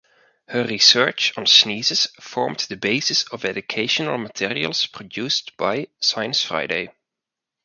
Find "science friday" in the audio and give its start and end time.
5.99-6.89